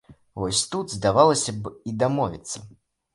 Вось 0.43 0.61
тут, 0.71 0.93
здавалася 0.95 1.53
б, 1.57 1.73
і 1.91 1.93
дамовіцца! 2.05 2.57